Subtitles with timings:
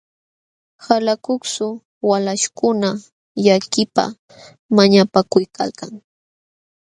[0.83, 1.67] Qalaluksu
[2.09, 2.89] walaśhkuna
[3.43, 4.11] llakiypaq
[4.75, 5.91] mañapakuykalkan.